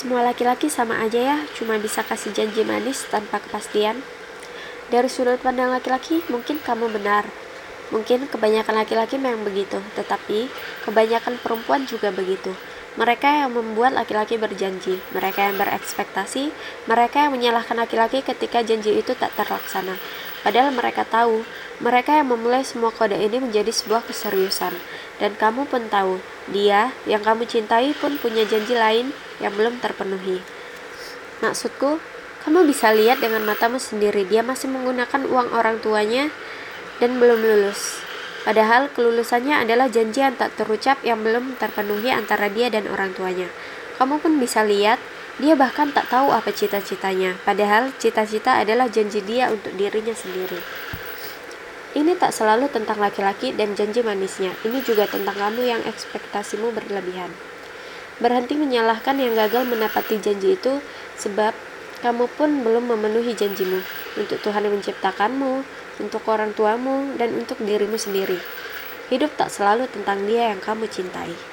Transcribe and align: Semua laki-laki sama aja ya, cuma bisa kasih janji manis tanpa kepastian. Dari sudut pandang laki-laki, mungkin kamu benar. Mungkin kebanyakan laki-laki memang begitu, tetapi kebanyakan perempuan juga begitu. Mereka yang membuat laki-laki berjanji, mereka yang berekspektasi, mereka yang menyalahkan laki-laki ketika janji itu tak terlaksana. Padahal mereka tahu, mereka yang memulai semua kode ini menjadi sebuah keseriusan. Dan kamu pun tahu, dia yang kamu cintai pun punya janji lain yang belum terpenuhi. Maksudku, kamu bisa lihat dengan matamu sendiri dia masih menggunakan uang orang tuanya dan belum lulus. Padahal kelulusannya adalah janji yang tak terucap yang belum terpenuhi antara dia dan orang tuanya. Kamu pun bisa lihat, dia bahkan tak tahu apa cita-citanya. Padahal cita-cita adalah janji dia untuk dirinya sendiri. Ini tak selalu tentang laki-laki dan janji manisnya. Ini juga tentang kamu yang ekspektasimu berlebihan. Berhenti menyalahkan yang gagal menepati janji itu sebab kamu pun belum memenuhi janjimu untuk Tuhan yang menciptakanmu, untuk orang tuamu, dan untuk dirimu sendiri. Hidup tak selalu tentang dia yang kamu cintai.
Semua 0.00 0.24
laki-laki 0.24 0.72
sama 0.72 0.96
aja 1.04 1.20
ya, 1.20 1.36
cuma 1.52 1.76
bisa 1.76 2.00
kasih 2.00 2.32
janji 2.32 2.64
manis 2.64 3.04
tanpa 3.12 3.36
kepastian. 3.36 4.00
Dari 4.88 5.12
sudut 5.12 5.36
pandang 5.44 5.68
laki-laki, 5.68 6.24
mungkin 6.32 6.56
kamu 6.56 6.88
benar. 6.88 7.28
Mungkin 7.92 8.24
kebanyakan 8.32 8.80
laki-laki 8.80 9.20
memang 9.20 9.44
begitu, 9.44 9.76
tetapi 10.00 10.48
kebanyakan 10.88 11.36
perempuan 11.44 11.84
juga 11.84 12.08
begitu. 12.16 12.48
Mereka 12.96 13.44
yang 13.44 13.52
membuat 13.52 13.92
laki-laki 13.92 14.40
berjanji, 14.40 15.04
mereka 15.12 15.52
yang 15.52 15.60
berekspektasi, 15.60 16.48
mereka 16.88 17.28
yang 17.28 17.36
menyalahkan 17.36 17.76
laki-laki 17.76 18.24
ketika 18.24 18.64
janji 18.64 18.96
itu 18.96 19.12
tak 19.12 19.36
terlaksana. 19.36 20.00
Padahal 20.40 20.72
mereka 20.72 21.04
tahu, 21.04 21.44
mereka 21.80 22.12
yang 22.12 22.28
memulai 22.28 22.60
semua 22.60 22.92
kode 22.92 23.16
ini 23.16 23.40
menjadi 23.40 23.72
sebuah 23.72 24.04
keseriusan. 24.04 24.76
Dan 25.16 25.36
kamu 25.36 25.68
pun 25.68 25.88
tahu, 25.88 26.20
dia 26.52 26.92
yang 27.04 27.24
kamu 27.24 27.44
cintai 27.48 27.92
pun 27.96 28.20
punya 28.20 28.44
janji 28.44 28.76
lain 28.76 29.12
yang 29.40 29.52
belum 29.56 29.80
terpenuhi. 29.80 30.44
Maksudku, 31.40 32.00
kamu 32.44 32.68
bisa 32.68 32.92
lihat 32.92 33.20
dengan 33.20 33.44
matamu 33.44 33.76
sendiri 33.76 34.24
dia 34.24 34.40
masih 34.40 34.72
menggunakan 34.72 35.28
uang 35.28 35.52
orang 35.52 35.76
tuanya 35.80 36.32
dan 37.00 37.20
belum 37.20 37.40
lulus. 37.40 38.00
Padahal 38.40 38.88
kelulusannya 38.92 39.60
adalah 39.60 39.92
janji 39.92 40.24
yang 40.24 40.32
tak 40.36 40.56
terucap 40.56 41.00
yang 41.04 41.20
belum 41.20 41.60
terpenuhi 41.60 42.08
antara 42.08 42.48
dia 42.48 42.72
dan 42.72 42.88
orang 42.88 43.12
tuanya. 43.12 43.52
Kamu 44.00 44.16
pun 44.24 44.40
bisa 44.40 44.64
lihat, 44.64 44.96
dia 45.36 45.52
bahkan 45.52 45.92
tak 45.92 46.08
tahu 46.08 46.32
apa 46.32 46.48
cita-citanya. 46.48 47.36
Padahal 47.44 47.92
cita-cita 48.00 48.56
adalah 48.56 48.88
janji 48.88 49.20
dia 49.20 49.52
untuk 49.52 49.76
dirinya 49.76 50.16
sendiri. 50.16 50.60
Ini 51.90 52.14
tak 52.14 52.30
selalu 52.30 52.70
tentang 52.70 53.02
laki-laki 53.02 53.50
dan 53.50 53.74
janji 53.74 53.98
manisnya. 54.06 54.54
Ini 54.62 54.78
juga 54.86 55.10
tentang 55.10 55.34
kamu 55.34 55.66
yang 55.66 55.82
ekspektasimu 55.82 56.70
berlebihan. 56.70 57.34
Berhenti 58.22 58.54
menyalahkan 58.54 59.18
yang 59.18 59.34
gagal 59.34 59.66
menepati 59.66 60.22
janji 60.22 60.54
itu 60.54 60.78
sebab 61.18 61.50
kamu 62.00 62.30
pun 62.38 62.62
belum 62.62 62.94
memenuhi 62.94 63.34
janjimu 63.34 63.82
untuk 64.14 64.38
Tuhan 64.38 64.70
yang 64.70 64.78
menciptakanmu, 64.78 65.66
untuk 65.98 66.22
orang 66.30 66.54
tuamu, 66.54 67.18
dan 67.18 67.34
untuk 67.34 67.58
dirimu 67.58 67.98
sendiri. 67.98 68.38
Hidup 69.10 69.34
tak 69.34 69.50
selalu 69.50 69.90
tentang 69.90 70.22
dia 70.30 70.54
yang 70.54 70.62
kamu 70.62 70.86
cintai. 70.86 71.49